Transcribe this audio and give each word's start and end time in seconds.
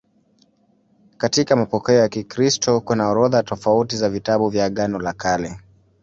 Katika 1.17 1.55
mapokeo 1.55 1.95
ya 1.95 2.09
Kikristo 2.09 2.79
kuna 2.81 3.09
orodha 3.09 3.43
tofauti 3.43 3.97
za 3.97 4.09
vitabu 4.09 4.49
vya 4.49 4.65
Agano 4.65 4.99
la 4.99 5.13
Kale. 5.13 5.59